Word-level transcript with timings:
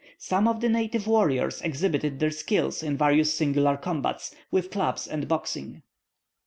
Some 0.17 0.47
of 0.47 0.61
the 0.61 0.67
native 0.67 1.05
warriors 1.05 1.61
exhibited 1.61 2.17
their 2.17 2.31
skill 2.31 2.73
in 2.81 2.97
various 2.97 3.35
singular 3.35 3.77
combats, 3.77 4.33
with 4.49 4.71
clubs 4.71 5.05
and 5.07 5.27
boxing. 5.27 5.83